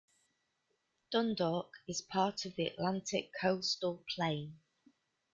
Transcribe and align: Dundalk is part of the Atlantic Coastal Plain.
Dundalk 1.11 1.73
is 1.87 2.01
part 2.01 2.45
of 2.45 2.55
the 2.55 2.65
Atlantic 2.65 3.29
Coastal 3.39 4.03
Plain. 4.15 4.59